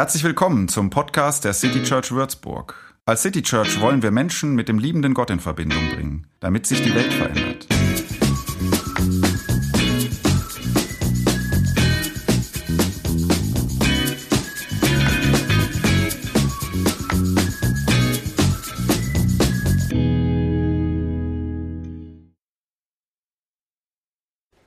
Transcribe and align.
Herzlich 0.00 0.24
willkommen 0.24 0.68
zum 0.68 0.88
Podcast 0.88 1.44
der 1.44 1.52
City 1.52 1.82
Church 1.82 2.10
Würzburg. 2.10 2.74
Als 3.04 3.20
City 3.20 3.42
Church 3.42 3.82
wollen 3.82 4.02
wir 4.02 4.10
Menschen 4.10 4.54
mit 4.54 4.66
dem 4.66 4.78
liebenden 4.78 5.12
Gott 5.12 5.28
in 5.28 5.40
Verbindung 5.40 5.90
bringen, 5.90 6.26
damit 6.40 6.64
sich 6.64 6.80
die 6.80 6.94
Welt 6.94 7.12
verändert. 7.12 7.66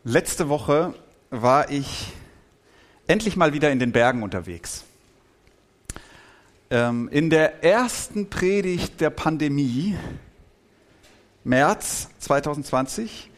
Letzte 0.03 0.49
Woche 0.49 0.93
war 1.31 1.71
ich 1.71 2.13
endlich 3.07 3.35
mal 3.35 3.53
wieder 3.53 3.71
in 3.71 3.79
den 3.79 3.91
Bergen 3.91 4.21
unterwegs. 4.21 4.85
Ähm, 6.69 7.09
in 7.11 7.29
der 7.29 7.63
ersten 7.63 8.29
Predigt 8.29 9.01
der 9.01 9.09
Pandemie, 9.09 9.95
März 11.43 12.09
2020, 12.19 13.29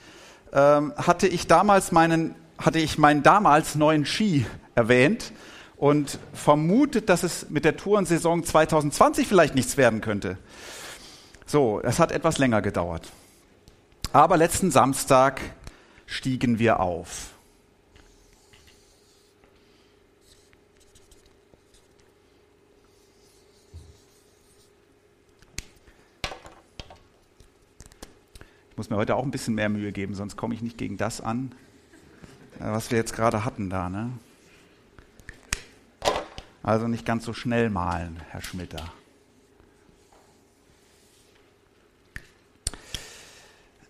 ähm, 0.54 0.94
hatte 0.96 1.28
ich 1.28 1.48
damals 1.48 1.92
meinen, 1.92 2.36
hatte 2.58 2.80
ich 2.80 2.98
meinen 2.98 3.24
damals 3.24 3.76
neuen 3.76 4.06
Ski 4.06 4.46
erwähnt 4.76 5.34
und 5.78 6.20
vermutet, 6.34 7.10
dass 7.10 7.24
es 7.24 7.50
mit 7.50 7.66
der 7.66 7.78
Tourensaison 7.78 8.44
2020 8.44 9.28
vielleicht 9.28 9.56
nichts 9.56 9.78
werden 9.78 10.02
könnte. 10.02 10.38
So, 11.46 11.82
es 11.84 12.00
hat 12.00 12.12
etwas 12.12 12.38
länger 12.38 12.62
gedauert. 12.62 13.12
Aber 14.14 14.38
letzten 14.38 14.72
Samstag 14.72 15.42
stiegen 16.06 16.58
wir 16.58 16.80
auf. 16.80 17.35
Muss 28.76 28.90
mir 28.90 28.98
heute 28.98 29.16
auch 29.16 29.24
ein 29.24 29.32
bisschen 29.32 29.56
mehr 29.56 29.70
Mühe 29.70 29.92
geben, 29.92 30.16
sonst 30.16 30.36
komme 30.36 30.54
ich 30.54 30.62
nicht 30.62 30.78
gegen 30.78 30.98
das 30.98 31.22
an, 31.22 31.52
äh, 32.60 32.64
was 32.66 32.92
wir 32.92 32.98
jetzt 32.98 33.16
gerade 33.16 33.46
hatten 33.46 33.70
da. 33.70 33.90
Ne? 33.90 34.12
Also 36.64 36.88
nicht 36.88 37.06
ganz 37.06 37.26
so 37.26 37.34
schnell 37.34 37.70
malen, 37.70 38.20
Herr 38.30 38.42
Schmitter. 38.42 38.92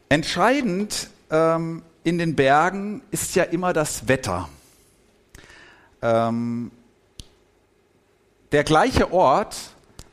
Entscheidend 0.09 1.09
ähm, 1.31 1.81
in 2.03 2.17
den 2.17 2.35
Bergen 2.35 3.01
ist 3.09 3.35
ja 3.35 3.43
immer 3.43 3.73
das 3.73 4.07
Wetter. 4.07 4.49
Ähm, 6.01 6.71
der 8.51 8.63
gleiche 8.63 9.11
Ort 9.11 9.55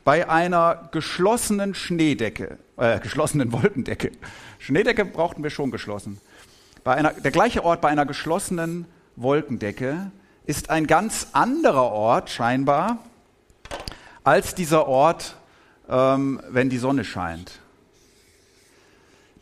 bei 0.03 0.27
einer 0.27 0.89
geschlossenen 0.91 1.75
Schneedecke, 1.75 2.57
äh, 2.77 2.99
geschlossenen 2.99 3.51
Wolkendecke. 3.51 4.11
Schneedecke 4.59 5.05
brauchten 5.05 5.43
wir 5.43 5.49
schon 5.49 5.71
geschlossen. 5.71 6.19
Bei 6.83 6.95
einer, 6.95 7.13
der 7.13 7.31
gleiche 7.31 7.63
Ort 7.63 7.81
bei 7.81 7.89
einer 7.89 8.05
geschlossenen 8.05 8.85
Wolkendecke 9.15 10.11
ist 10.45 10.69
ein 10.69 10.87
ganz 10.87 11.27
anderer 11.33 11.91
Ort 11.91 12.29
scheinbar 12.29 12.99
als 14.23 14.55
dieser 14.55 14.87
Ort, 14.87 15.35
ähm, 15.89 16.41
wenn 16.49 16.69
die 16.69 16.77
Sonne 16.77 17.03
scheint. 17.03 17.59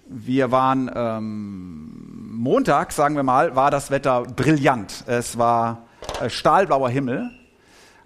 Wir 0.05 0.51
waren 0.51 0.91
ähm, 0.93 2.31
Montag, 2.33 2.91
sagen 2.91 3.15
wir 3.15 3.23
mal, 3.23 3.55
war 3.55 3.71
das 3.71 3.91
Wetter 3.91 4.23
brillant. 4.23 5.05
Es 5.07 5.37
war 5.37 5.87
äh, 6.19 6.29
stahlblauer 6.29 6.89
Himmel, 6.89 7.31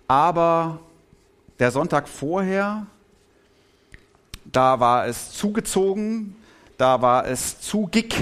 aber 0.07 0.79
der 1.59 1.71
Sonntag 1.71 2.07
vorher, 2.07 2.85
da 4.45 4.79
war 4.79 5.07
es 5.07 5.31
zugezogen, 5.33 6.35
da 6.77 7.01
war 7.01 7.25
es 7.25 7.59
zugig, 7.61 8.15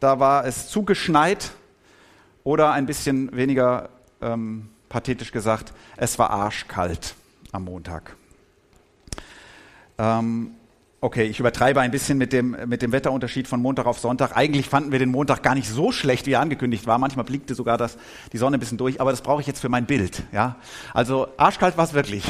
da 0.00 0.18
war 0.18 0.44
es 0.44 0.68
zugeschneit 0.68 1.52
oder 2.44 2.72
ein 2.72 2.86
bisschen 2.86 3.34
weniger 3.36 3.90
ähm, 4.20 4.68
pathetisch 4.88 5.32
gesagt, 5.32 5.72
es 5.96 6.18
war 6.18 6.30
arschkalt 6.30 7.14
am 7.52 7.64
Montag. 7.64 8.16
Ähm, 9.98 10.54
Okay, 11.02 11.24
ich 11.24 11.40
übertreibe 11.40 11.80
ein 11.80 11.90
bisschen 11.90 12.18
mit 12.18 12.30
dem, 12.30 12.54
mit 12.66 12.82
dem 12.82 12.92
Wetterunterschied 12.92 13.48
von 13.48 13.62
Montag 13.62 13.86
auf 13.86 13.98
Sonntag. 13.98 14.36
Eigentlich 14.36 14.68
fanden 14.68 14.92
wir 14.92 14.98
den 14.98 15.10
Montag 15.10 15.42
gar 15.42 15.54
nicht 15.54 15.66
so 15.66 15.92
schlecht, 15.92 16.26
wie 16.26 16.32
er 16.32 16.40
angekündigt 16.40 16.86
war. 16.86 16.98
Manchmal 16.98 17.24
blickte 17.24 17.54
sogar 17.54 17.78
das, 17.78 17.96
die 18.34 18.36
Sonne 18.36 18.58
ein 18.58 18.60
bisschen 18.60 18.76
durch, 18.76 19.00
aber 19.00 19.10
das 19.10 19.22
brauche 19.22 19.40
ich 19.40 19.46
jetzt 19.46 19.60
für 19.60 19.70
mein 19.70 19.86
Bild. 19.86 20.22
Ja? 20.30 20.56
Also 20.92 21.28
arschkalt 21.38 21.78
war 21.78 21.84
es 21.84 21.94
wirklich. 21.94 22.22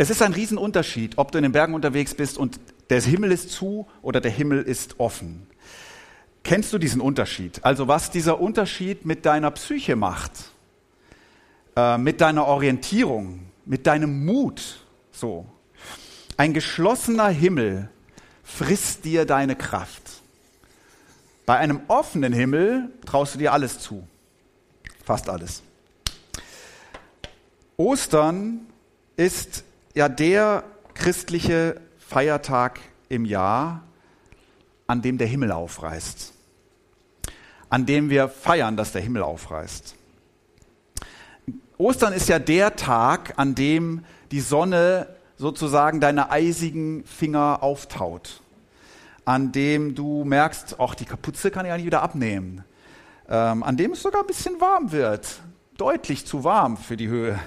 Es 0.00 0.08
ist 0.08 0.22
ein 0.22 0.32
Riesenunterschied, 0.32 1.18
ob 1.18 1.30
du 1.30 1.36
in 1.36 1.42
den 1.42 1.52
Bergen 1.52 1.74
unterwegs 1.74 2.14
bist 2.14 2.38
und 2.38 2.58
der 2.88 3.02
Himmel 3.02 3.32
ist 3.32 3.50
zu 3.50 3.86
oder 4.00 4.22
der 4.22 4.30
Himmel 4.30 4.62
ist 4.62 4.98
offen. 4.98 5.46
Kennst 6.42 6.72
du 6.72 6.78
diesen 6.78 7.02
Unterschied? 7.02 7.62
Also 7.66 7.86
was 7.86 8.10
dieser 8.10 8.40
Unterschied 8.40 9.04
mit 9.04 9.26
deiner 9.26 9.50
Psyche 9.50 9.96
macht, 9.96 10.32
äh, 11.76 11.98
mit 11.98 12.22
deiner 12.22 12.46
Orientierung, 12.46 13.40
mit 13.66 13.86
deinem 13.86 14.24
Mut, 14.24 14.86
so. 15.12 15.44
Ein 16.38 16.54
geschlossener 16.54 17.28
Himmel 17.28 17.90
frisst 18.42 19.04
dir 19.04 19.26
deine 19.26 19.54
Kraft. 19.54 20.22
Bei 21.44 21.58
einem 21.58 21.82
offenen 21.88 22.32
Himmel 22.32 22.88
traust 23.04 23.34
du 23.34 23.38
dir 23.38 23.52
alles 23.52 23.80
zu. 23.80 24.08
Fast 25.04 25.28
alles. 25.28 25.62
Ostern 27.76 28.60
ist 29.18 29.64
ja 29.94 30.08
der 30.08 30.64
christliche 30.94 31.80
Feiertag 31.98 32.80
im 33.08 33.24
Jahr, 33.24 33.82
an 34.86 35.02
dem 35.02 35.18
der 35.18 35.26
Himmel 35.26 35.52
aufreißt. 35.52 36.32
An 37.68 37.86
dem 37.86 38.10
wir 38.10 38.28
feiern, 38.28 38.76
dass 38.76 38.92
der 38.92 39.02
Himmel 39.02 39.22
aufreißt. 39.22 39.94
Ostern 41.78 42.12
ist 42.12 42.28
ja 42.28 42.38
der 42.38 42.76
Tag, 42.76 43.34
an 43.36 43.54
dem 43.54 44.04
die 44.30 44.40
Sonne 44.40 45.06
sozusagen 45.38 46.00
deine 46.00 46.30
eisigen 46.30 47.04
Finger 47.04 47.62
auftaut, 47.62 48.42
an 49.24 49.52
dem 49.52 49.94
du 49.94 50.24
merkst, 50.24 50.76
ach, 50.78 50.94
die 50.94 51.06
Kapuze 51.06 51.50
kann 51.50 51.64
ich 51.64 51.72
eigentlich 51.72 51.86
wieder 51.86 52.02
abnehmen, 52.02 52.64
ähm, 53.28 53.62
an 53.62 53.76
dem 53.76 53.92
es 53.92 54.02
sogar 54.02 54.22
ein 54.22 54.26
bisschen 54.26 54.60
warm 54.60 54.92
wird, 54.92 55.40
deutlich 55.78 56.26
zu 56.26 56.44
warm 56.44 56.76
für 56.76 56.98
die 56.98 57.08
Höhe, 57.08 57.38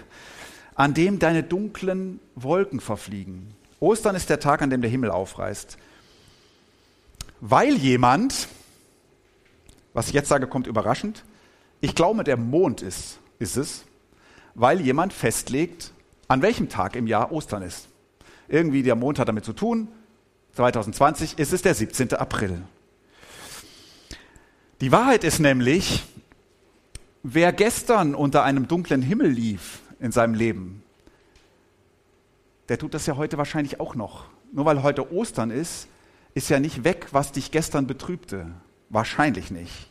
an 0.75 0.93
dem 0.93 1.19
deine 1.19 1.43
dunklen 1.43 2.19
Wolken 2.35 2.79
verfliegen. 2.79 3.53
Ostern 3.79 4.15
ist 4.15 4.29
der 4.29 4.39
Tag, 4.39 4.61
an 4.61 4.69
dem 4.69 4.81
der 4.81 4.89
Himmel 4.89 5.11
aufreißt. 5.11 5.77
Weil 7.41 7.75
jemand, 7.75 8.47
was 9.93 10.07
ich 10.07 10.13
jetzt 10.13 10.29
sage, 10.29 10.47
kommt 10.47 10.67
überraschend, 10.67 11.23
ich 11.81 11.95
glaube, 11.95 12.23
der 12.23 12.37
Mond 12.37 12.81
ist, 12.81 13.19
ist 13.39 13.57
es, 13.57 13.83
weil 14.55 14.79
jemand 14.79 15.11
festlegt, 15.11 15.91
an 16.27 16.41
welchem 16.41 16.69
Tag 16.69 16.95
im 16.95 17.07
Jahr 17.07 17.31
Ostern 17.31 17.61
ist. 17.61 17.89
Irgendwie 18.47 18.83
der 18.83 18.95
Mond 18.95 19.19
hat 19.19 19.27
damit 19.27 19.45
zu 19.45 19.53
tun. 19.53 19.89
2020 20.55 21.37
ist 21.39 21.51
es 21.51 21.61
der 21.61 21.75
17. 21.75 22.13
April. 22.13 22.61
Die 24.79 24.91
Wahrheit 24.91 25.23
ist 25.23 25.39
nämlich, 25.39 26.03
wer 27.23 27.51
gestern 27.51 28.15
unter 28.15 28.43
einem 28.43 28.67
dunklen 28.67 29.01
Himmel 29.01 29.29
lief 29.29 29.82
in 30.03 30.11
seinem 30.11 30.33
Leben, 30.33 30.83
der 32.67 32.77
tut 32.77 32.93
das 32.93 33.05
ja 33.05 33.15
heute 33.15 33.37
wahrscheinlich 33.37 33.79
auch 33.79 33.95
noch. 33.95 34.25
Nur 34.51 34.65
weil 34.65 34.83
heute 34.83 35.13
Ostern 35.13 35.49
ist, 35.49 35.87
ist 36.33 36.49
ja 36.49 36.59
nicht 36.59 36.83
weg, 36.83 37.07
was 37.11 37.31
dich 37.31 37.51
gestern 37.51 37.87
betrübte. 37.87 38.51
Wahrscheinlich 38.89 39.49
nicht. 39.49 39.89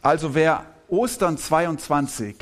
Also 0.00 0.34
wer 0.34 0.64
Ostern 0.88 1.36
22 1.36 2.36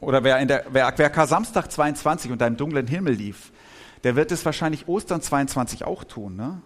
Oder 0.00 0.22
wer, 0.22 0.38
in 0.38 0.46
der, 0.46 0.64
wer, 0.70 0.92
wer 0.96 1.10
Kar-Samstag 1.10 1.72
22 1.72 2.30
unter 2.30 2.46
einem 2.46 2.56
dunklen 2.56 2.86
Himmel 2.86 3.14
lief, 3.14 3.50
der 4.04 4.14
wird 4.14 4.30
es 4.30 4.44
wahrscheinlich 4.44 4.86
Ostern 4.86 5.20
22 5.20 5.84
auch 5.84 6.04
tun. 6.04 6.36
Ne? 6.36 6.62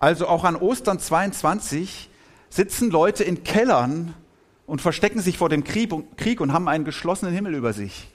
Also 0.00 0.26
auch 0.26 0.44
an 0.44 0.56
Ostern 0.56 0.98
22 0.98 2.08
sitzen 2.48 2.90
Leute 2.90 3.22
in 3.22 3.44
Kellern 3.44 4.14
und 4.66 4.80
verstecken 4.80 5.20
sich 5.20 5.36
vor 5.36 5.50
dem 5.50 5.62
Krieg 5.62 6.40
und 6.40 6.52
haben 6.52 6.68
einen 6.68 6.86
geschlossenen 6.86 7.34
Himmel 7.34 7.54
über 7.54 7.74
sich. 7.74 8.08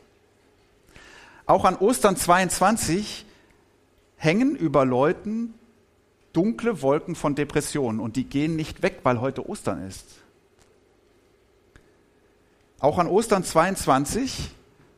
Auch 1.45 1.63
an 1.63 1.75
Ostern 1.75 2.17
22 2.17 3.25
hängen 4.17 4.55
über 4.55 4.83
Leuten 4.83 5.53
dunkle 6.33 6.81
Wolken 6.81 7.15
von 7.15 7.35
Depressionen 7.35 7.99
und 7.99 8.15
die 8.15 8.25
gehen 8.25 8.55
nicht 8.55 8.81
weg, 8.81 9.01
weil 9.03 9.21
heute 9.21 9.47
Ostern 9.47 9.85
ist. 9.87 10.05
Auch 12.79 12.97
an 12.97 13.07
Ostern 13.07 13.43
22 13.43 14.49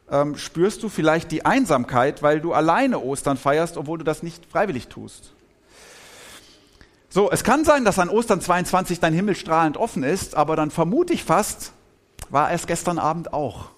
ähm, 0.10 0.38
spürst 0.38 0.82
du 0.84 0.90
vielleicht 0.90 1.32
die 1.32 1.46
Einsamkeit, 1.46 2.24
weil 2.24 2.40
du 2.40 2.54
alleine 2.54 3.00
Ostern 3.00 3.36
feierst, 3.36 3.76
obwohl 3.76 3.98
du 3.98 4.06
das 4.06 4.24
nicht 4.24 4.46
freiwillig 4.46 4.88
tust. 4.88 5.34
So, 7.18 7.32
es 7.32 7.44
kann 7.44 7.66
sein, 7.66 7.84
dass 7.84 7.98
an 7.98 8.10
Ostern 8.10 8.42
22 8.42 9.00
dein 9.00 9.12
Himmel 9.12 9.34
strahlend 9.34 9.76
offen 9.76 10.04
ist, 10.04 10.36
aber 10.36 10.56
dann 10.56 10.70
vermute 10.70 11.14
ich 11.14 11.24
fast, 11.24 11.72
war 12.30 12.52
es 12.52 12.68
gestern 12.68 13.00
Abend 13.00 13.34
auch. 13.34 13.70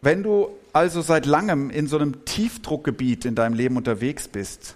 Wenn 0.00 0.24
du 0.24 0.48
also 0.72 1.02
seit 1.02 1.26
langem 1.26 1.70
in 1.70 1.86
so 1.86 1.98
einem 1.98 2.24
Tiefdruckgebiet 2.24 3.26
in 3.26 3.36
deinem 3.36 3.54
Leben 3.54 3.76
unterwegs 3.76 4.26
bist, 4.26 4.74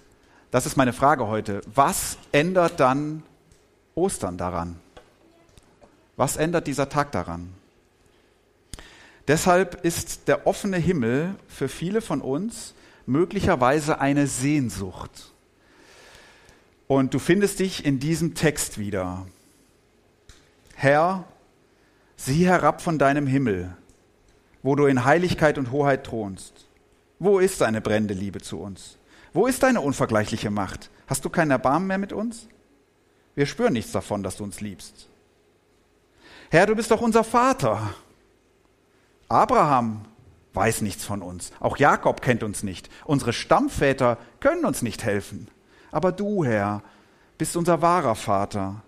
das 0.53 0.65
ist 0.65 0.77
meine 0.77 0.93
Frage 0.93 1.27
heute, 1.27 1.61
was 1.75 2.19
ändert 2.31 2.79
dann 2.79 3.25
Ostern 3.97 4.39
daran? 4.39 4.77
Was 6.15 6.37
ändert 6.37 6.69
dieser 6.69 6.89
Tag 6.89 7.11
daran? 7.11 7.53
Deshalb 9.27 9.85
ist 9.85 10.29
der 10.29 10.47
offene 10.47 10.77
Himmel 10.77 11.35
für 11.49 11.69
viele 11.69 12.01
von 12.01 12.21
uns 12.21 12.75
möglicherweise 13.07 14.01
eine 14.01 14.29
Sehnsucht. 14.29 15.33
Und 16.89 17.13
du 17.13 17.19
findest 17.19 17.61
dich 17.61 17.85
in 17.85 18.01
diesem 18.01 18.35
Text 18.35 18.79
wieder. 18.79 19.27
Herr, 20.75 21.25
sieh 22.17 22.47
herab 22.47 22.81
von 22.81 22.99
deinem 22.99 23.27
Himmel, 23.27 23.77
wo 24.63 24.75
du 24.75 24.87
in 24.87 25.05
Heiligkeit 25.05 25.59
und 25.59 25.71
Hoheit 25.71 26.05
thronst. 26.05 26.67
Wo 27.19 27.39
ist 27.39 27.61
deine 27.61 27.83
brennende 27.83 28.15
Liebe 28.15 28.41
zu 28.41 28.59
uns? 28.59 28.97
Wo 29.35 29.47
ist 29.47 29.63
deine 29.63 29.83
unvergleichliche 29.83 30.51
Macht? 30.51 30.91
Hast 31.07 31.25
du 31.25 31.31
keinen 31.31 31.51
Erbarmen 31.51 31.89
mehr 31.89 31.99
mit 31.99 32.15
uns? 32.15 32.49
Wir 33.35 33.45
spüren 33.45 33.75
nichts 33.75 33.93
davon, 33.93 34.23
dass 34.23 34.37
du 34.37 34.45
uns 34.45 34.63
liebst. 34.63 35.09
Herr, 36.51 36.67
du 36.67 36.75
bist 36.75 36.91
doch 36.91 37.03
unser 37.03 37.23
Vater. 37.23 37.95
Abraham 39.29 40.07
weiß 40.55 40.81
nichts 40.81 41.05
von 41.05 41.21
uns. 41.21 41.53
Auch 41.61 41.77
Jakob 41.77 42.23
kennt 42.23 42.43
uns 42.43 42.63
nicht. 42.63 42.89
Unsere 43.05 43.35
Stammväter 43.35 44.17
können 44.41 44.65
uns 44.65 44.81
nicht 44.81 45.05
helfen. 45.05 45.49
Aber 45.91 46.13
du, 46.13 46.45
Herr, 46.45 46.83
bist 47.37 47.57
unser 47.57 47.83
wahrer 47.83 48.15
Vater. 48.15 48.83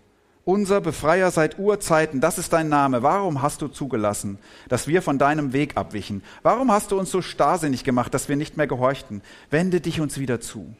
Unser 0.45 0.81
Befreier 0.81 1.31
seit 1.31 1.59
Urzeiten, 1.59 2.21
das 2.21 2.39
ist 2.39 2.53
dein 2.53 2.69
Name. 2.69 3.03
Warum 3.03 3.43
hast 3.43 3.63
du 3.63 3.69
zugelassen, 3.69 4.39
dass 4.69 4.89
wir 4.89 5.03
von 5.03 5.19
deinem 5.19 5.53
Weg 5.53 5.77
abwichen? 5.77 6.23
Warum 6.43 6.73
hast 6.73 6.91
du 6.91 6.99
uns 6.99 7.11
so 7.11 7.23
starrsinnig 7.23 7.85
gemacht, 7.85 8.13
dass 8.15 8.29
wir 8.29 8.37
nicht 8.37 8.57
mehr 8.57 8.67
gehorchten? 8.67 9.23
Wende 9.51 9.81
dich 9.81 10.01
uns 10.01 10.19
wieder 10.19 10.41
zu. 10.41 10.75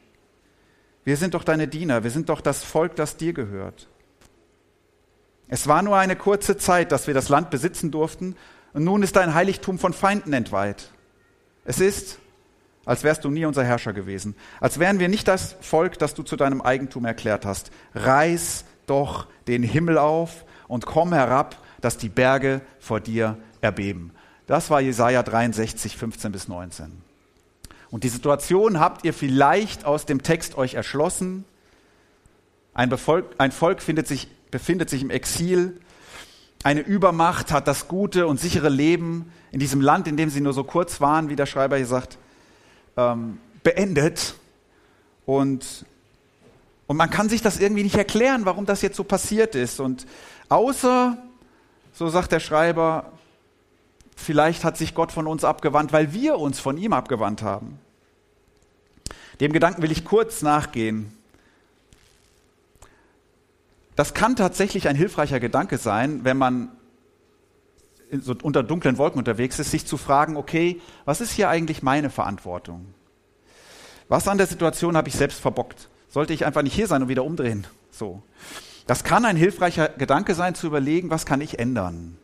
Wir 1.03 1.17
sind 1.17 1.33
doch 1.33 1.43
deine 1.43 1.67
Diener, 1.67 2.03
wir 2.03 2.11
sind 2.11 2.29
doch 2.29 2.41
das 2.41 2.63
Volk, 2.63 2.95
das 2.95 3.17
dir 3.17 3.33
gehört. 3.33 3.87
Es 5.47 5.67
war 5.67 5.81
nur 5.81 5.97
eine 5.97 6.15
kurze 6.15 6.57
Zeit, 6.57 6.91
dass 6.91 7.07
wir 7.07 7.13
das 7.13 7.29
Land 7.29 7.49
besitzen 7.49 7.91
durften, 7.91 8.35
und 8.73 8.85
nun 8.85 9.03
ist 9.03 9.17
dein 9.17 9.33
Heiligtum 9.33 9.79
von 9.79 9.91
Feinden 9.91 10.31
entweiht. 10.31 10.91
Es 11.65 11.81
ist, 11.81 12.19
als 12.85 13.03
wärst 13.03 13.23
du 13.23 13.29
nie 13.29 13.45
unser 13.45 13.63
Herrscher 13.63 13.93
gewesen, 13.93 14.35
als 14.59 14.79
wären 14.79 14.99
wir 14.99 15.07
nicht 15.07 15.27
das 15.27 15.55
Volk, 15.61 15.99
das 15.99 16.13
du 16.13 16.23
zu 16.23 16.35
deinem 16.35 16.61
Eigentum 16.61 17.05
erklärt 17.05 17.45
hast. 17.45 17.71
Reiß 17.93 18.65
doch 18.87 19.27
den 19.47 19.63
Himmel 19.63 19.97
auf 19.97 20.45
und 20.67 20.85
komm 20.85 21.13
herab, 21.13 21.57
dass 21.81 21.97
die 21.97 22.09
Berge 22.09 22.61
vor 22.79 22.99
dir 22.99 23.37
erbeben. 23.61 24.11
Das 24.47 24.69
war 24.69 24.81
Jesaja 24.81 25.23
63, 25.23 25.95
15 25.95 26.31
bis 26.31 26.47
19. 26.47 26.91
Und 27.89 28.03
die 28.03 28.09
Situation 28.09 28.79
habt 28.79 29.03
ihr 29.05 29.13
vielleicht 29.13 29.85
aus 29.85 30.05
dem 30.05 30.23
Text 30.23 30.57
euch 30.57 30.73
erschlossen. 30.73 31.45
Ein, 32.73 32.89
Bevolk, 32.89 33.25
ein 33.37 33.51
Volk 33.51 33.81
sich, 33.81 34.29
befindet 34.49 34.89
sich 34.89 35.01
im 35.01 35.09
Exil. 35.09 35.79
Eine 36.63 36.81
Übermacht 36.81 37.51
hat 37.51 37.67
das 37.67 37.87
gute 37.87 38.27
und 38.27 38.39
sichere 38.39 38.69
Leben 38.69 39.31
in 39.51 39.59
diesem 39.59 39.81
Land, 39.81 40.07
in 40.07 40.15
dem 40.15 40.29
sie 40.29 40.41
nur 40.41 40.53
so 40.53 40.63
kurz 40.63 41.01
waren, 41.01 41.29
wie 41.29 41.35
der 41.35 41.45
Schreiber 41.45 41.77
hier 41.77 41.85
sagt, 41.85 42.17
ähm, 43.13 43.39
beendet. 43.63 44.35
Und, 45.25 45.85
und 46.87 46.97
man 46.97 47.09
kann 47.09 47.29
sich 47.29 47.41
das 47.41 47.59
irgendwie 47.59 47.83
nicht 47.83 47.95
erklären, 47.95 48.45
warum 48.45 48.65
das 48.65 48.81
jetzt 48.81 48.97
so 48.97 49.03
passiert 49.03 49.55
ist. 49.55 49.79
Und 49.79 50.05
außer, 50.49 51.17
so 51.93 52.09
sagt 52.09 52.31
der 52.31 52.39
Schreiber, 52.39 53.11
Vielleicht 54.21 54.63
hat 54.63 54.77
sich 54.77 54.93
Gott 54.93 55.11
von 55.11 55.27
uns 55.27 55.43
abgewandt, 55.43 55.93
weil 55.93 56.13
wir 56.13 56.37
uns 56.37 56.59
von 56.59 56.77
ihm 56.77 56.93
abgewandt 56.93 57.41
haben. 57.41 57.79
Dem 59.39 59.51
Gedanken 59.51 59.81
will 59.81 59.91
ich 59.91 60.05
kurz 60.05 60.43
nachgehen. 60.43 61.11
Das 63.95 64.13
kann 64.13 64.35
tatsächlich 64.35 64.87
ein 64.87 64.95
hilfreicher 64.95 65.39
Gedanke 65.39 65.77
sein, 65.77 66.23
wenn 66.23 66.37
man 66.37 66.69
so 68.19 68.35
unter 68.43 68.63
dunklen 68.63 68.97
Wolken 68.97 69.19
unterwegs 69.19 69.59
ist, 69.59 69.71
sich 69.71 69.85
zu 69.85 69.97
fragen, 69.97 70.35
okay, 70.35 70.81
was 71.05 71.21
ist 71.21 71.31
hier 71.31 71.49
eigentlich 71.49 71.81
meine 71.81 72.09
Verantwortung? 72.09 72.93
Was 74.09 74.27
an 74.27 74.37
der 74.37 74.47
Situation 74.47 74.97
habe 74.97 75.07
ich 75.07 75.15
selbst 75.15 75.39
verbockt? 75.39 75.87
Sollte 76.09 76.33
ich 76.33 76.45
einfach 76.45 76.61
nicht 76.61 76.73
hier 76.73 76.87
sein 76.87 77.03
und 77.03 77.07
wieder 77.07 77.23
umdrehen? 77.23 77.65
So. 77.89 78.21
Das 78.85 79.03
kann 79.03 79.23
ein 79.23 79.37
hilfreicher 79.37 79.87
Gedanke 79.89 80.35
sein, 80.35 80.55
zu 80.55 80.67
überlegen, 80.67 81.09
was 81.09 81.25
kann 81.25 81.39
ich 81.39 81.59
ändern? 81.59 82.17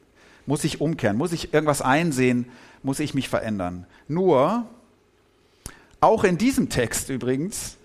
Muss 0.45 0.63
ich 0.63 0.81
umkehren? 0.81 1.18
Muss 1.18 1.31
ich 1.31 1.54
irgendwas 1.54 1.81
einsehen? 1.81 2.50
Muss 2.83 3.00
ich 3.00 3.13
mich 3.13 3.30
verändern? 3.30 3.86
Nur, 4.07 4.66
auch 6.01 6.24
in 6.24 6.38
diesem 6.38 6.69
Text 6.69 7.10
übrigens, 7.10 7.78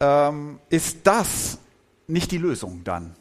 ähm, 0.00 0.58
ist 0.70 0.98
das 1.04 1.58
nicht 2.06 2.30
die 2.30 2.38
Lösung 2.38 2.82
dann. 2.84 3.14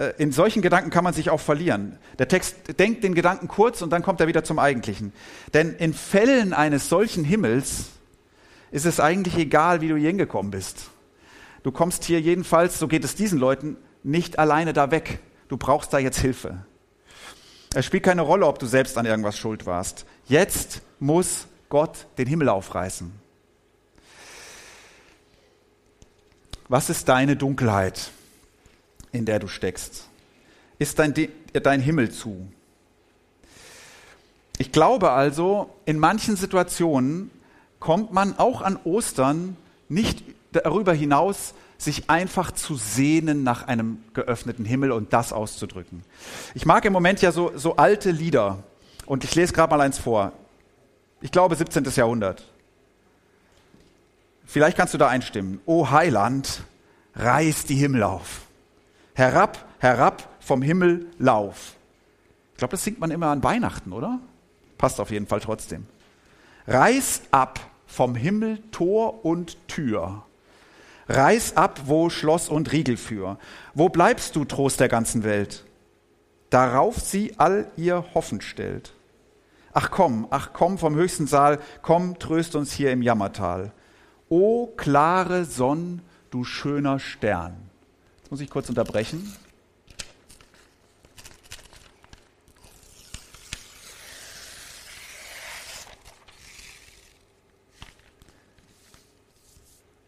Äh, 0.00 0.14
in 0.16 0.32
solchen 0.32 0.62
Gedanken 0.62 0.90
kann 0.90 1.04
man 1.04 1.12
sich 1.12 1.30
auch 1.30 1.40
verlieren. 1.40 1.98
Der 2.18 2.26
Text 2.26 2.78
denkt 2.78 3.04
den 3.04 3.14
Gedanken 3.14 3.46
kurz 3.46 3.82
und 3.82 3.90
dann 3.90 4.02
kommt 4.02 4.20
er 4.20 4.26
wieder 4.26 4.42
zum 4.42 4.58
Eigentlichen. 4.58 5.12
Denn 5.52 5.74
in 5.74 5.92
Fällen 5.92 6.52
eines 6.52 6.88
solchen 6.88 7.22
Himmels 7.22 7.90
ist 8.70 8.86
es 8.86 8.98
eigentlich 8.98 9.36
egal, 9.36 9.82
wie 9.82 9.88
du 9.88 9.96
hier 9.96 10.08
hingekommen 10.08 10.50
bist. 10.50 10.88
Du 11.62 11.70
kommst 11.70 12.04
hier 12.04 12.20
jedenfalls, 12.20 12.78
so 12.78 12.88
geht 12.88 13.04
es 13.04 13.14
diesen 13.14 13.38
Leuten, 13.38 13.76
nicht 14.02 14.38
alleine 14.38 14.72
da 14.72 14.90
weg. 14.90 15.18
Du 15.48 15.58
brauchst 15.58 15.92
da 15.92 15.98
jetzt 15.98 16.18
Hilfe. 16.18 16.64
Es 17.74 17.84
spielt 17.84 18.04
keine 18.04 18.22
Rolle, 18.22 18.46
ob 18.46 18.58
du 18.58 18.66
selbst 18.66 18.96
an 18.96 19.04
irgendwas 19.04 19.36
schuld 19.36 19.66
warst. 19.66 20.06
Jetzt 20.26 20.80
muss 20.98 21.46
Gott 21.68 22.06
den 22.16 22.26
Himmel 22.26 22.48
aufreißen. 22.48 23.12
Was 26.68 26.88
ist 26.88 27.08
deine 27.08 27.36
Dunkelheit, 27.36 28.10
in 29.12 29.24
der 29.24 29.38
du 29.38 29.48
steckst? 29.48 30.08
Ist 30.78 30.98
dein, 30.98 31.14
dein 31.52 31.80
Himmel 31.80 32.10
zu? 32.10 32.48
Ich 34.58 34.72
glaube 34.72 35.10
also, 35.10 35.70
in 35.86 35.98
manchen 35.98 36.36
Situationen 36.36 37.30
kommt 37.78 38.12
man 38.12 38.38
auch 38.38 38.60
an 38.60 38.78
Ostern 38.84 39.56
nicht 39.88 40.22
darüber 40.52 40.92
hinaus, 40.92 41.54
sich 41.78 42.10
einfach 42.10 42.50
zu 42.52 42.76
sehnen 42.76 43.42
nach 43.42 43.66
einem 43.66 44.02
geöffneten 44.12 44.66
Himmel 44.66 44.92
und 44.92 45.12
das 45.12 45.32
auszudrücken. 45.32 46.04
Ich 46.54 46.66
mag 46.66 46.84
im 46.84 46.92
Moment 46.92 47.22
ja 47.22 47.32
so, 47.32 47.52
so 47.56 47.76
alte 47.76 48.10
Lieder 48.10 48.62
und 49.06 49.24
ich 49.24 49.34
lese 49.34 49.54
gerade 49.54 49.70
mal 49.70 49.80
eins 49.80 49.98
vor. 49.98 50.32
Ich 51.22 51.32
glaube 51.32 51.56
17. 51.56 51.84
Jahrhundert. 51.96 52.46
Vielleicht 54.44 54.76
kannst 54.76 54.92
du 54.92 54.98
da 54.98 55.08
einstimmen. 55.08 55.60
O 55.64 55.90
Heiland, 55.90 56.64
reiß 57.14 57.64
die 57.64 57.76
Himmel 57.76 58.02
auf. 58.02 58.42
Herab, 59.20 59.66
herab 59.78 60.28
vom 60.40 60.62
Himmel 60.62 61.06
lauf. 61.18 61.74
Ich 62.52 62.58
glaube, 62.58 62.72
das 62.72 62.84
singt 62.84 63.00
man 63.00 63.10
immer 63.10 63.28
an 63.28 63.42
Weihnachten, 63.42 63.92
oder? 63.92 64.18
Passt 64.78 64.98
auf 65.00 65.10
jeden 65.10 65.26
Fall 65.26 65.40
trotzdem. 65.40 65.86
Reiß 66.66 67.22
ab 67.30 67.60
vom 67.86 68.14
Himmel 68.14 68.58
Tor 68.70 69.24
und 69.24 69.68
Tür 69.68 70.24
Reiß 71.10 71.56
ab, 71.56 71.80
wo 71.86 72.08
Schloss 72.08 72.48
und 72.48 72.70
Riegel 72.70 72.96
für. 72.96 73.36
Wo 73.74 73.88
bleibst 73.88 74.36
du, 74.36 74.44
Trost 74.44 74.78
der 74.78 74.88
ganzen 74.88 75.24
Welt? 75.24 75.64
Darauf 76.50 77.00
sie 77.00 77.34
all 77.36 77.68
ihr 77.76 78.04
Hoffen 78.14 78.40
stellt. 78.40 78.94
Ach 79.72 79.90
komm, 79.90 80.28
ach 80.30 80.52
komm 80.52 80.78
vom 80.78 80.94
höchsten 80.94 81.26
Saal, 81.26 81.58
komm, 81.82 82.20
tröst 82.20 82.54
uns 82.54 82.72
hier 82.72 82.92
im 82.92 83.02
Jammertal. 83.02 83.72
O 84.28 84.68
klare 84.68 85.44
Sonn, 85.44 86.00
du 86.30 86.44
schöner 86.44 87.00
Stern. 87.00 87.69
Muss 88.30 88.40
ich 88.40 88.48
kurz 88.48 88.68
unterbrechen. 88.68 89.36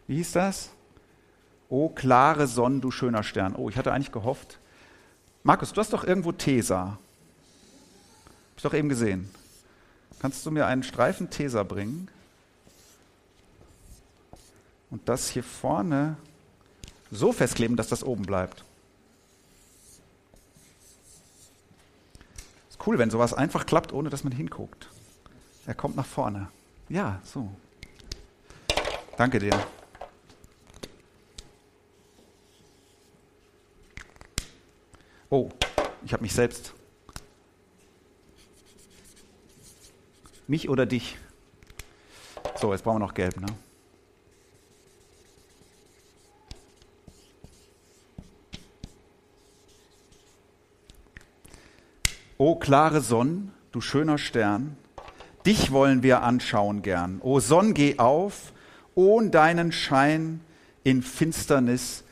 Wie 0.07 0.15
hieß 0.15 0.31
das? 0.31 0.69
Oh, 1.67 1.89
klare 1.89 2.47
Sonne, 2.47 2.79
du 2.79 2.91
schöner 2.91 3.23
Stern. 3.23 3.55
Oh, 3.55 3.67
ich 3.67 3.75
hatte 3.75 3.91
eigentlich 3.91 4.11
gehofft. 4.11 4.59
Markus, 5.43 5.73
du 5.73 5.81
hast 5.81 5.91
doch 5.91 6.05
irgendwo 6.05 6.31
Tesa. 6.31 6.85
Hab 6.85 8.57
ich 8.57 8.63
doch 8.63 8.73
eben 8.73 8.87
gesehen. 8.87 9.29
Kannst 10.19 10.45
du 10.45 10.51
mir 10.51 10.65
einen 10.65 10.83
Streifen 10.83 11.29
Tesa 11.29 11.63
bringen? 11.63 12.07
Und 14.89 15.09
das 15.09 15.27
hier 15.27 15.43
vorne 15.43 16.15
so 17.15 17.31
festkleben, 17.31 17.77
dass 17.77 17.87
das 17.87 18.03
oben 18.03 18.23
bleibt. 18.23 18.63
Ist 22.69 22.79
cool, 22.87 22.97
wenn 22.97 23.09
sowas 23.09 23.33
einfach 23.33 23.65
klappt, 23.65 23.93
ohne 23.93 24.09
dass 24.09 24.23
man 24.23 24.33
hinguckt. 24.33 24.89
Er 25.65 25.75
kommt 25.75 25.95
nach 25.95 26.05
vorne. 26.05 26.49
Ja, 26.89 27.21
so. 27.23 27.49
Danke 29.17 29.39
dir. 29.39 29.57
Oh, 35.29 35.49
ich 36.05 36.13
habe 36.13 36.23
mich 36.23 36.33
selbst. 36.33 36.73
Mich 40.47 40.67
oder 40.67 40.85
dich? 40.85 41.17
So, 42.59 42.71
jetzt 42.73 42.83
brauchen 42.83 42.97
wir 42.97 43.07
noch 43.07 43.13
gelb, 43.13 43.39
ne? 43.39 43.47
O 52.37 52.55
klare 52.55 53.01
Sonn, 53.01 53.51
du 53.71 53.81
schöner 53.81 54.17
Stern, 54.17 54.75
dich 55.45 55.71
wollen 55.71 56.03
wir 56.03 56.23
anschauen 56.23 56.81
gern. 56.81 57.19
O 57.21 57.39
Sonn, 57.39 57.73
geh 57.73 57.99
auf, 57.99 58.53
ohn 58.95 59.31
deinen 59.31 59.71
Schein 59.71 60.41
in 60.83 61.03
Finsternis 61.03 62.03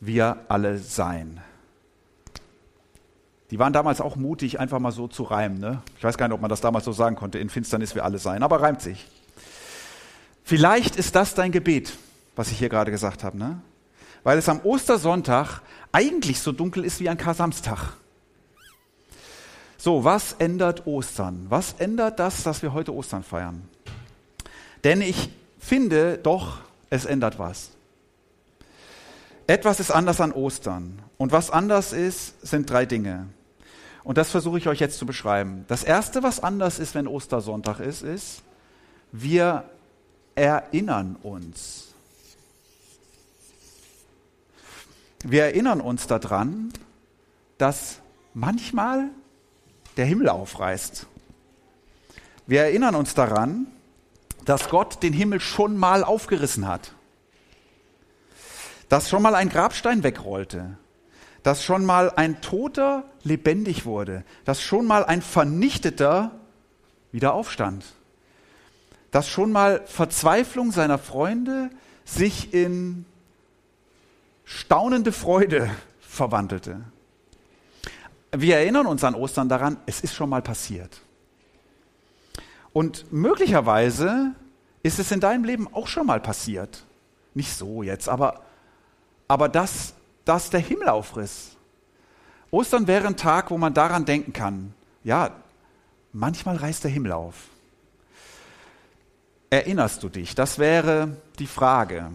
wir 0.00 0.44
alle 0.48 0.78
sein. 0.78 1.40
Die 3.50 3.58
waren 3.58 3.72
damals 3.72 4.00
auch 4.00 4.16
mutig, 4.16 4.60
einfach 4.60 4.78
mal 4.78 4.92
so 4.92 5.08
zu 5.08 5.24
reimen. 5.24 5.58
Ne? 5.58 5.82
Ich 5.98 6.04
weiß 6.04 6.16
gar 6.16 6.28
nicht, 6.28 6.34
ob 6.34 6.40
man 6.40 6.50
das 6.50 6.60
damals 6.60 6.84
so 6.84 6.92
sagen 6.92 7.16
konnte, 7.16 7.38
in 7.38 7.50
Finsternis 7.50 7.94
wir 7.94 8.04
alle 8.04 8.18
sein, 8.18 8.42
aber 8.42 8.62
reimt 8.62 8.80
sich. 8.80 9.06
Vielleicht 10.44 10.96
ist 10.96 11.16
das 11.16 11.34
dein 11.34 11.52
Gebet, 11.52 11.96
was 12.36 12.50
ich 12.50 12.58
hier 12.58 12.68
gerade 12.68 12.90
gesagt 12.90 13.24
habe, 13.24 13.36
ne? 13.38 13.60
weil 14.22 14.38
es 14.38 14.48
am 14.48 14.60
Ostersonntag 14.60 15.62
eigentlich 15.90 16.40
so 16.40 16.52
dunkel 16.52 16.84
ist 16.84 17.00
wie 17.00 17.08
ein 17.08 17.18
Kasamstag. 17.18 17.94
So, 19.80 20.04
was 20.04 20.34
ändert 20.34 20.86
Ostern? 20.86 21.46
Was 21.48 21.72
ändert 21.78 22.18
das, 22.18 22.42
dass 22.42 22.60
wir 22.60 22.74
heute 22.74 22.94
Ostern 22.94 23.24
feiern? 23.24 23.66
Denn 24.84 25.00
ich 25.00 25.30
finde 25.58 26.18
doch, 26.18 26.58
es 26.90 27.06
ändert 27.06 27.38
was. 27.38 27.70
Etwas 29.46 29.80
ist 29.80 29.90
anders 29.90 30.20
an 30.20 30.32
Ostern. 30.32 31.00
Und 31.16 31.32
was 31.32 31.50
anders 31.50 31.94
ist, 31.94 32.46
sind 32.46 32.68
drei 32.68 32.84
Dinge. 32.84 33.28
Und 34.04 34.18
das 34.18 34.30
versuche 34.30 34.58
ich 34.58 34.68
euch 34.68 34.80
jetzt 34.80 34.98
zu 34.98 35.06
beschreiben. 35.06 35.64
Das 35.66 35.82
Erste, 35.82 36.22
was 36.22 36.42
anders 36.42 36.78
ist, 36.78 36.94
wenn 36.94 37.06
Ostersonntag 37.06 37.80
ist, 37.80 38.02
ist, 38.02 38.42
wir 39.12 39.64
erinnern 40.34 41.16
uns. 41.22 41.94
Wir 45.24 45.44
erinnern 45.44 45.80
uns 45.80 46.06
daran, 46.06 46.70
dass 47.56 48.00
manchmal 48.34 49.08
der 50.00 50.06
Himmel 50.06 50.30
aufreißt. 50.30 51.06
Wir 52.46 52.62
erinnern 52.62 52.94
uns 52.94 53.12
daran, 53.12 53.66
dass 54.46 54.70
Gott 54.70 55.02
den 55.02 55.12
Himmel 55.12 55.40
schon 55.40 55.76
mal 55.76 56.04
aufgerissen 56.04 56.66
hat. 56.66 56.94
Dass 58.88 59.10
schon 59.10 59.20
mal 59.20 59.34
ein 59.34 59.50
Grabstein 59.50 60.02
wegrollte. 60.02 60.78
Dass 61.42 61.62
schon 61.62 61.84
mal 61.84 62.10
ein 62.16 62.40
Toter 62.40 63.04
lebendig 63.24 63.84
wurde. 63.84 64.24
Dass 64.46 64.62
schon 64.62 64.86
mal 64.86 65.04
ein 65.04 65.20
Vernichteter 65.20 66.30
wieder 67.12 67.34
aufstand. 67.34 67.84
Dass 69.10 69.28
schon 69.28 69.52
mal 69.52 69.82
Verzweiflung 69.84 70.72
seiner 70.72 70.96
Freunde 70.96 71.68
sich 72.06 72.54
in 72.54 73.04
staunende 74.46 75.12
Freude 75.12 75.68
verwandelte. 76.00 76.86
Wir 78.32 78.58
erinnern 78.58 78.86
uns 78.86 79.02
an 79.02 79.14
Ostern 79.14 79.48
daran, 79.48 79.76
es 79.86 80.00
ist 80.00 80.14
schon 80.14 80.30
mal 80.30 80.42
passiert. 80.42 81.00
Und 82.72 83.12
möglicherweise 83.12 84.34
ist 84.82 84.98
es 84.98 85.10
in 85.10 85.20
deinem 85.20 85.44
Leben 85.44 85.72
auch 85.74 85.88
schon 85.88 86.06
mal 86.06 86.20
passiert. 86.20 86.84
Nicht 87.34 87.52
so 87.52 87.82
jetzt, 87.82 88.08
aber, 88.08 88.42
aber 89.28 89.48
dass, 89.48 89.94
dass 90.24 90.50
der 90.50 90.60
Himmel 90.60 90.88
aufriss. 90.88 91.56
Ostern 92.50 92.86
wäre 92.86 93.06
ein 93.06 93.16
Tag, 93.16 93.50
wo 93.50 93.58
man 93.58 93.74
daran 93.74 94.04
denken 94.04 94.32
kann, 94.32 94.74
ja, 95.04 95.30
manchmal 96.12 96.56
reißt 96.56 96.84
der 96.84 96.90
Himmel 96.90 97.12
auf. 97.12 97.34
Erinnerst 99.50 100.02
du 100.02 100.08
dich? 100.08 100.34
Das 100.34 100.58
wäre 100.58 101.16
die 101.38 101.46
Frage. 101.46 102.10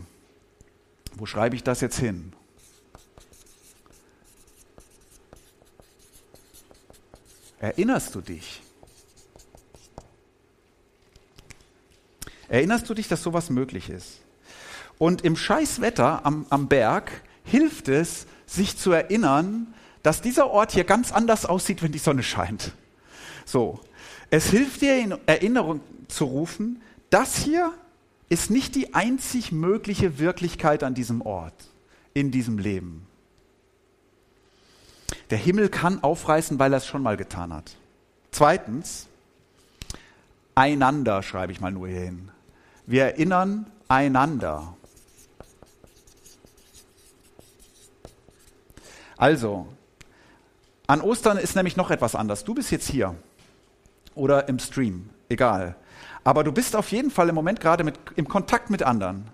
Wo 1.15 1.25
schreibe 1.25 1.55
ich 1.55 1.63
das 1.63 1.81
jetzt 1.81 1.99
hin? 1.99 2.33
Erinnerst 7.59 8.13
du 8.15 8.21
dich? 8.21 8.61
Erinnerst 12.47 12.89
du 12.89 12.93
dich, 12.93 13.07
dass 13.07 13.23
sowas 13.23 13.49
möglich 13.49 13.89
ist? 13.89 14.19
Und 14.97 15.23
im 15.23 15.35
Scheißwetter 15.35 16.25
am, 16.25 16.45
am 16.49 16.67
Berg 16.67 17.11
hilft 17.43 17.87
es, 17.87 18.27
sich 18.45 18.77
zu 18.77 18.91
erinnern, 18.91 19.73
dass 20.03 20.21
dieser 20.21 20.49
Ort 20.51 20.71
hier 20.71 20.83
ganz 20.83 21.11
anders 21.11 21.45
aussieht, 21.45 21.81
wenn 21.81 21.91
die 21.91 21.99
Sonne 21.99 22.23
scheint. 22.23 22.73
So. 23.45 23.79
Es 24.29 24.49
hilft 24.49 24.81
dir 24.81 24.97
in 24.97 25.15
Erinnerung 25.25 25.81
zu 26.07 26.25
rufen, 26.25 26.81
das 27.09 27.37
hier 27.37 27.73
ist 28.29 28.49
nicht 28.49 28.75
die 28.75 28.93
einzig 28.93 29.51
mögliche 29.51 30.19
Wirklichkeit 30.19 30.83
an 30.83 30.95
diesem 30.95 31.21
Ort, 31.21 31.53
in 32.13 32.31
diesem 32.31 32.57
Leben. 32.57 33.04
Der 35.29 35.37
Himmel 35.37 35.69
kann 35.69 36.03
aufreißen, 36.03 36.59
weil 36.59 36.73
er 36.73 36.77
es 36.77 36.85
schon 36.85 37.01
mal 37.01 37.17
getan 37.17 37.53
hat. 37.53 37.75
Zweitens, 38.31 39.07
einander 40.53 41.23
schreibe 41.23 41.51
ich 41.51 41.61
mal 41.61 41.71
nur 41.71 41.87
hier 41.87 42.01
hin. 42.01 42.31
Wir 42.85 43.05
erinnern 43.05 43.65
einander. 43.87 44.75
Also, 49.17 49.67
an 50.87 51.01
Ostern 51.01 51.37
ist 51.37 51.55
nämlich 51.55 51.77
noch 51.77 51.89
etwas 51.89 52.15
anders. 52.15 52.43
Du 52.43 52.53
bist 52.53 52.69
jetzt 52.71 52.89
hier 52.89 53.15
oder 54.13 54.47
im 54.47 54.59
Stream, 54.59 55.09
egal. 55.29 55.75
Aber 56.23 56.43
du 56.43 56.51
bist 56.51 56.75
auf 56.75 56.91
jeden 56.91 57.11
Fall 57.11 57.29
im 57.29 57.35
Moment 57.35 57.59
gerade 57.59 57.83
mit, 57.83 57.97
im 58.15 58.27
Kontakt 58.27 58.69
mit 58.69 58.83
anderen. 58.83 59.29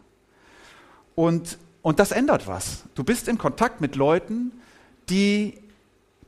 Und, 1.15 1.57
und 1.81 2.00
das 2.00 2.12
ändert 2.12 2.48
was. 2.48 2.83
Du 2.95 3.03
bist 3.03 3.27
im 3.27 3.38
Kontakt 3.38 3.81
mit 3.81 3.95
Leuten, 3.95 4.51
die 5.10 5.60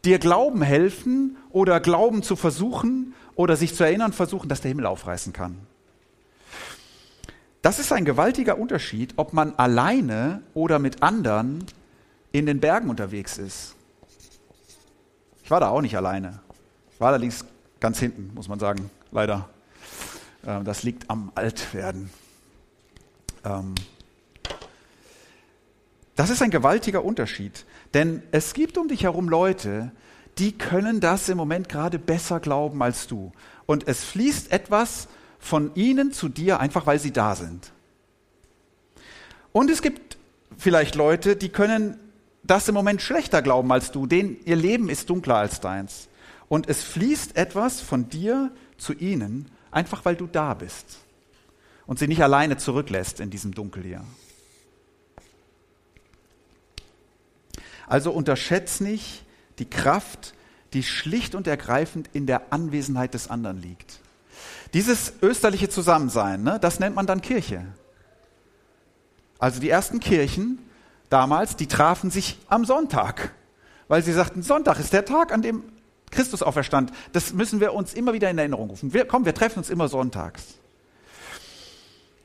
dir 0.06 0.20
Glauben 0.20 0.62
helfen 0.62 1.38
oder 1.50 1.80
Glauben 1.80 2.24
zu 2.24 2.36
versuchen 2.36 3.14
oder 3.36 3.56
sich 3.56 3.76
zu 3.76 3.84
erinnern 3.84 4.14
versuchen, 4.14 4.50
dass 4.50 4.62
der 4.62 4.70
Himmel 4.70 4.86
aufreißen 4.86 5.34
kann. 5.34 5.58
Das 7.62 7.80
ist 7.80 7.94
ein 7.94 8.04
gewaltiger 8.04 8.58
Unterschied, 8.58 9.14
ob 9.16 9.32
man 9.32 9.56
alleine 9.56 10.42
oder 10.54 10.80
mit 10.80 11.02
anderen 11.02 11.66
in 12.34 12.46
den 12.46 12.60
Bergen 12.60 12.90
unterwegs 12.90 13.38
ist. 13.38 13.76
Ich 15.44 15.50
war 15.50 15.62
da 15.62 15.70
auch 15.70 15.82
nicht 15.82 15.96
alleine. 15.96 16.42
Ich 16.92 17.00
war 17.00 17.10
allerdings 17.10 17.46
ganz 17.80 18.00
hinten, 18.00 18.32
muss 18.34 18.50
man 18.50 18.60
sagen, 18.60 18.90
leider. 19.12 19.50
Ähm, 20.46 20.66
das 20.66 20.84
liegt 20.84 21.10
am 21.10 21.32
Altwerden. 21.36 22.10
Das 26.16 26.30
ist 26.30 26.42
ein 26.42 26.52
gewaltiger 26.52 27.04
Unterschied, 27.04 27.66
denn 27.94 28.22
es 28.32 28.54
gibt 28.54 28.78
um 28.78 28.88
dich 28.88 29.04
herum 29.04 29.30
Leute, 29.30 29.92
die 30.38 30.52
können 30.58 31.00
das 31.00 31.30
im 31.30 31.38
Moment 31.38 31.70
gerade 31.70 32.00
besser 32.00 32.40
glauben 32.40 32.82
als 32.82 33.08
du. 33.08 33.32
Und 33.66 33.88
es 33.88 34.04
fließt 34.04 34.52
etwas 34.52 35.08
von 35.40 35.74
ihnen 35.76 36.12
zu 36.12 36.30
dir, 36.30 36.60
einfach 36.60 36.86
weil 36.86 37.00
sie 37.00 37.12
da 37.12 37.36
sind. 37.36 37.72
Und 39.52 39.70
es 39.70 39.82
gibt 39.82 40.18
vielleicht 40.58 40.96
Leute, 40.96 41.36
die 41.36 41.50
können 41.50 42.00
das 42.44 42.68
im 42.68 42.76
Moment 42.76 43.02
schlechter 43.02 43.42
glauben 43.42 43.72
als 43.72 43.92
du, 43.92 44.06
denen 44.06 44.38
ihr 44.46 44.56
Leben 44.56 44.90
ist 44.90 45.10
dunkler 45.10 45.36
als 45.38 45.62
deins. 45.62 46.10
Und 46.50 46.70
es 46.70 46.84
fließt 46.84 47.36
etwas 47.38 47.82
von 47.82 48.10
dir 48.10 48.52
zu 48.78 48.94
ihnen, 48.94 49.50
einfach 49.72 50.06
weil 50.06 50.16
du 50.16 50.28
da 50.28 50.54
bist 50.54 51.00
und 51.88 52.00
sie 52.00 52.08
nicht 52.08 52.22
alleine 52.22 52.58
zurücklässt 52.58 53.20
in 53.20 53.30
diesem 53.30 53.54
Dunkel 53.54 53.84
hier. 53.84 54.04
Also 57.88 58.12
unterschätzt 58.12 58.82
nicht 58.82 59.24
die 59.60 59.70
Kraft, 59.70 60.34
die 60.74 60.84
schlicht 60.84 61.36
und 61.36 61.48
ergreifend 61.48 62.10
in 62.14 62.26
der 62.26 62.52
Anwesenheit 62.52 63.14
des 63.14 63.30
anderen 63.30 63.62
liegt. 63.62 64.00
Dieses 64.74 65.14
österliche 65.22 65.70
Zusammensein, 65.70 66.44
ne, 66.44 66.60
das 66.60 66.80
nennt 66.80 66.96
man 66.96 67.06
dann 67.06 67.22
Kirche. 67.22 67.66
Also 69.38 69.60
die 69.60 69.70
ersten 69.70 70.00
Kirchen 70.00 70.58
damals, 71.10 71.56
die 71.56 71.68
trafen 71.68 72.10
sich 72.10 72.40
am 72.48 72.66
Sonntag, 72.66 73.34
weil 73.88 74.02
sie 74.02 74.14
sagten, 74.14 74.42
Sonntag 74.42 74.80
ist 74.80 74.94
der 74.94 75.06
Tag, 75.06 75.32
an 75.32 75.42
dem 75.42 75.64
Christus 76.10 76.42
auferstand. 76.42 76.92
Das 77.12 77.34
müssen 77.34 77.60
wir 77.60 77.74
uns 77.74 77.94
immer 77.94 78.14
wieder 78.14 78.30
in 78.30 78.38
Erinnerung 78.38 78.70
rufen. 78.70 78.94
Wir, 78.94 79.06
komm, 79.06 79.26
wir 79.26 79.36
treffen 79.36 79.60
uns 79.60 79.70
immer 79.70 79.88
sonntags. 79.88 80.44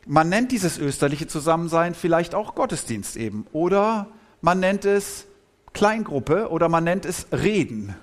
Man 0.06 0.28
nennt 0.28 0.52
dieses 0.52 0.78
österliche 0.78 1.26
Zusammensein 1.26 1.94
vielleicht 1.94 2.34
auch 2.34 2.54
Gottesdienst 2.54 3.16
eben. 3.16 3.46
Oder 3.52 4.08
man 4.40 4.60
nennt 4.60 4.84
es 4.84 5.26
Kleingruppe 5.78 6.50
oder 6.50 6.68
man 6.68 6.82
nennt 6.82 7.04
es 7.04 7.28
Reden 7.30 7.94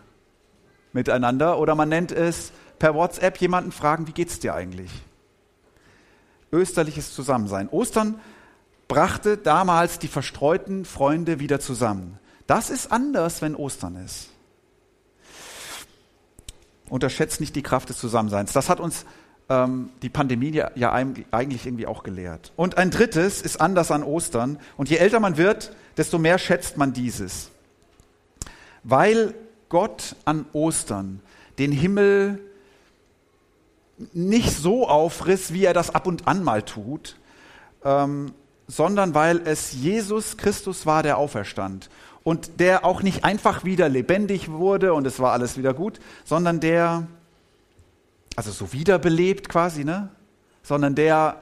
miteinander 0.94 1.60
oder 1.60 1.76
man 1.76 1.90
nennt 1.90 2.14
es 2.14 2.54
per 2.80 2.96
WhatsApp 2.96 3.36
jemanden 3.42 3.74
fragen, 3.74 4.08
wie 4.08 4.14
geht's 4.14 4.40
dir 4.40 4.56
eigentlich? 4.56 4.90
Österliches 6.54 7.14
Zusammensein. 7.14 7.68
Ostern 7.68 8.22
brachte 8.88 9.36
damals 9.36 10.00
die 10.00 10.08
verstreuten 10.08 10.86
Freunde 10.86 11.42
wieder 11.42 11.60
zusammen. 11.60 12.18
Das 12.48 12.70
ist 12.70 12.94
anders, 12.94 13.42
wenn 13.42 13.56
Ostern 13.58 13.98
ist. 13.98 14.30
Unterschätzt 16.88 17.42
nicht 17.42 17.58
die 17.58 17.64
Kraft 17.64 17.90
des 17.90 17.98
Zusammenseins. 17.98 18.54
Das 18.54 18.70
hat 18.70 18.80
uns 18.80 19.06
ähm, 19.50 19.90
die 20.02 20.08
Pandemie 20.08 20.52
ja, 20.52 20.72
ja 20.76 20.94
eigentlich 20.94 21.66
irgendwie 21.66 21.88
auch 21.88 22.04
gelehrt. 22.04 22.54
Und 22.56 22.78
ein 22.78 22.90
drittes 22.90 23.42
ist 23.42 23.60
anders 23.60 23.92
an 23.92 24.02
Ostern. 24.02 24.60
Und 24.78 24.90
je 24.90 24.96
älter 24.96 25.20
man 25.20 25.36
wird, 25.36 25.76
desto 25.98 26.18
mehr 26.20 26.38
schätzt 26.38 26.78
man 26.78 26.94
dieses. 26.94 27.52
Weil 28.88 29.34
Gott 29.68 30.16
an 30.26 30.46
Ostern 30.54 31.22
den 31.58 31.72
Himmel 31.72 32.40
nicht 34.14 34.52
so 34.52 34.88
aufriss, 34.88 35.54
wie 35.54 35.66
er 35.66 35.74
das 35.74 35.90
ab 35.90 36.06
und 36.06 36.28
an 36.28 36.44
mal 36.44 36.62
tut, 36.62 37.18
ähm, 37.84 38.34
sondern 38.68 39.14
weil 39.14 39.42
es 39.46 39.74
Jesus 39.74 40.38
Christus 40.38 40.86
war, 40.86 41.02
der 41.02 41.18
auferstand. 41.18 41.90
Und 42.24 42.60
der 42.60 42.86
auch 42.86 43.02
nicht 43.02 43.24
einfach 43.24 43.64
wieder 43.64 43.90
lebendig 43.90 44.52
wurde 44.52 44.94
und 44.94 45.06
es 45.06 45.20
war 45.20 45.32
alles 45.34 45.58
wieder 45.58 45.74
gut, 45.74 46.00
sondern 46.24 46.60
der, 46.60 47.08
also 48.36 48.52
so 48.52 48.72
wiederbelebt 48.72 49.50
quasi, 49.50 49.84
ne? 49.84 50.10
Sondern 50.64 50.96
der 50.96 51.42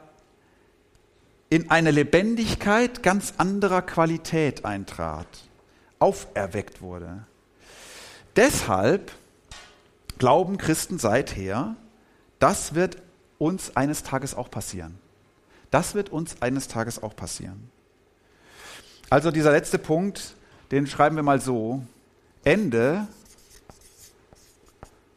in 1.50 1.70
eine 1.72 1.92
Lebendigkeit 1.92 3.04
ganz 3.04 3.36
anderer 3.38 3.82
Qualität 3.82 4.66
eintrat, 4.66 5.28
auferweckt 6.00 6.82
wurde. 6.82 7.26
Deshalb 8.36 9.12
glauben 10.18 10.58
Christen 10.58 11.00
seither, 11.00 11.76
das 12.40 12.76
wird 12.76 12.98
uns 13.38 13.76
eines 13.76 14.04
Tages 14.04 14.36
auch 14.36 14.50
passieren. 14.50 14.98
Das 15.72 15.96
wird 15.96 16.10
uns 16.10 16.42
eines 16.42 16.68
Tages 16.68 17.02
auch 17.02 17.16
passieren. 17.16 17.70
Also 19.10 19.32
dieser 19.32 19.52
letzte 19.52 19.78
Punkt, 19.78 20.36
den 20.72 20.88
schreiben 20.88 21.16
wir 21.16 21.24
mal 21.24 21.42
so. 21.42 21.84
Ende 22.44 23.08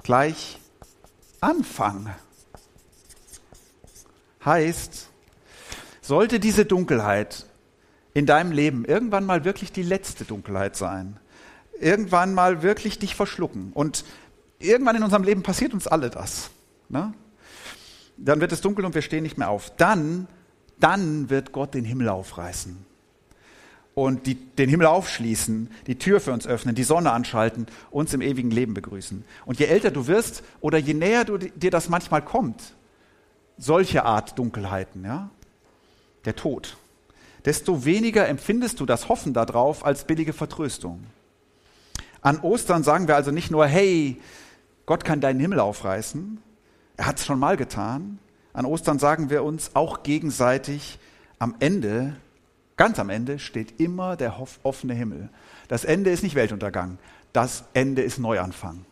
gleich 0.02 0.58
Anfang. 1.40 2.14
Heißt, 4.44 5.08
sollte 6.00 6.38
diese 6.38 6.64
Dunkelheit 6.64 7.46
in 8.14 8.26
deinem 8.26 8.52
Leben 8.52 8.84
irgendwann 8.84 9.26
mal 9.26 9.44
wirklich 9.44 9.72
die 9.72 9.82
letzte 9.82 10.24
Dunkelheit 10.24 10.76
sein, 10.76 11.18
irgendwann 11.80 12.34
mal 12.34 12.62
wirklich 12.62 12.98
dich 12.98 13.14
verschlucken 13.14 13.72
und 13.74 14.04
irgendwann 14.58 14.96
in 14.96 15.02
unserem 15.02 15.22
Leben 15.22 15.42
passiert 15.42 15.74
uns 15.74 15.86
alle 15.86 16.10
das, 16.10 16.50
ne? 16.88 17.12
dann 18.16 18.40
wird 18.40 18.52
es 18.52 18.60
dunkel 18.60 18.84
und 18.84 18.94
wir 18.94 19.02
stehen 19.02 19.22
nicht 19.22 19.36
mehr 19.36 19.50
auf. 19.50 19.72
Dann 19.76 20.26
dann 20.78 21.30
wird 21.30 21.52
Gott 21.52 21.74
den 21.74 21.84
Himmel 21.84 22.08
aufreißen 22.08 22.84
und 23.94 24.26
die, 24.26 24.34
den 24.34 24.68
Himmel 24.68 24.86
aufschließen, 24.86 25.70
die 25.86 25.98
Tür 25.98 26.20
für 26.20 26.32
uns 26.32 26.46
öffnen, 26.46 26.74
die 26.74 26.84
Sonne 26.84 27.12
anschalten, 27.12 27.66
uns 27.90 28.12
im 28.12 28.20
ewigen 28.20 28.50
Leben 28.50 28.74
begrüßen. 28.74 29.24
Und 29.46 29.58
je 29.58 29.66
älter 29.66 29.90
du 29.90 30.06
wirst 30.06 30.42
oder 30.60 30.78
je 30.78 30.94
näher 30.94 31.24
du, 31.24 31.38
dir 31.38 31.70
das 31.70 31.88
manchmal 31.88 32.22
kommt, 32.22 32.74
solche 33.56 34.04
Art 34.04 34.38
Dunkelheiten, 34.38 35.04
ja, 35.04 35.30
der 36.26 36.36
Tod, 36.36 36.76
desto 37.46 37.86
weniger 37.86 38.28
empfindest 38.28 38.80
du 38.80 38.86
das 38.86 39.08
Hoffen 39.08 39.32
darauf 39.32 39.84
als 39.86 40.04
billige 40.04 40.34
Vertröstung. 40.34 41.04
An 42.20 42.40
Ostern 42.40 42.82
sagen 42.82 43.08
wir 43.08 43.16
also 43.16 43.30
nicht 43.30 43.50
nur, 43.50 43.66
hey, 43.66 44.20
Gott 44.86 45.04
kann 45.04 45.20
deinen 45.20 45.40
Himmel 45.40 45.60
aufreißen, 45.60 46.40
er 46.96 47.06
hat 47.06 47.18
es 47.18 47.26
schon 47.26 47.38
mal 47.38 47.56
getan, 47.56 48.18
an 48.52 48.64
Ostern 48.64 48.98
sagen 48.98 49.28
wir 49.28 49.44
uns 49.44 49.72
auch 49.74 50.02
gegenseitig, 50.02 50.98
am 51.38 51.56
Ende, 51.58 52.16
ganz 52.76 52.98
am 52.98 53.10
Ende, 53.10 53.38
steht 53.38 53.80
immer 53.80 54.16
der 54.16 54.40
offene 54.62 54.94
Himmel. 54.94 55.28
Das 55.68 55.84
Ende 55.84 56.10
ist 56.10 56.22
nicht 56.22 56.34
Weltuntergang, 56.34 56.98
das 57.32 57.64
Ende 57.74 58.02
ist 58.02 58.18
Neuanfang. 58.18 58.86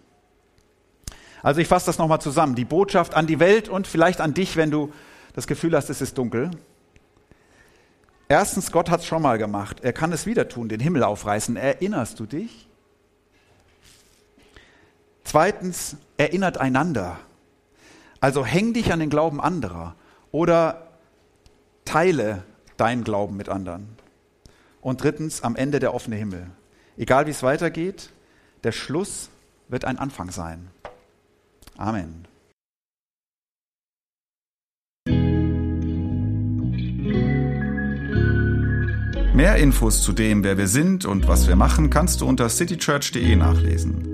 Also 1.43 1.61
ich 1.61 1.69
fasse 1.69 1.87
das 1.87 1.99
nochmal 1.99 2.21
zusammen. 2.21 2.55
Die 2.55 2.65
Botschaft 2.65 3.15
an 3.15 3.27
die 3.27 3.39
Welt 3.39 3.69
und 3.69 3.87
vielleicht 3.87 4.21
an 4.21 4.35
dich, 4.35 4.57
wenn 4.57 4.71
du 4.71 4.93
das 5.35 5.47
Gefühl 5.47 5.77
hast, 5.77 5.91
es 5.91 6.01
ist 6.01 6.17
dunkel. 6.17 6.51
Erstens, 8.29 8.73
Gott 8.73 8.91
hat 8.91 9.01
es 9.01 9.07
schon 9.07 9.23
mal 9.23 9.37
gemacht. 9.37 9.81
Er 9.83 9.93
kann 9.93 10.13
es 10.13 10.25
wieder 10.27 10.49
tun, 10.49 10.69
den 10.69 10.81
Himmel 10.81 11.03
aufreißen. 11.03 11.57
Erinnerst 11.57 12.19
du 12.19 12.27
dich? 12.27 12.69
Zweitens, 15.35 15.97
erinnert 16.17 16.59
einander. 16.59 17.19
Also 18.21 18.47
häng 18.47 18.73
dich 18.73 18.93
an 18.93 19.01
den 19.01 19.11
Glauben 19.11 19.41
anderer 19.41 19.97
oder 20.31 20.87
teile 21.85 22.45
deinen 22.77 23.03
Glauben 23.03 23.37
mit 23.37 23.49
anderen. 23.49 23.89
Und 24.81 25.03
drittens, 25.03 25.43
am 25.43 25.57
Ende 25.57 25.81
der 25.81 25.93
offene 25.93 26.15
Himmel. 26.15 26.47
Egal 26.97 27.27
wie 27.27 27.33
es 27.33 27.43
weitergeht, 27.43 28.11
der 28.63 28.71
Schluss 28.71 29.29
wird 29.67 29.85
ein 29.87 29.99
Anfang 29.99 30.31
sein. 30.31 30.69
Amen. 31.77 32.29
Mehr 39.35 39.57
Infos 39.57 40.01
zu 40.05 40.13
dem, 40.13 40.45
wer 40.45 40.59
wir 40.59 40.69
sind 40.69 41.05
und 41.05 41.27
was 41.27 41.49
wir 41.49 41.57
machen, 41.57 41.91
kannst 41.91 42.21
du 42.21 42.29
unter 42.29 42.49
citychurch.de 42.49 43.35
nachlesen. 43.35 44.14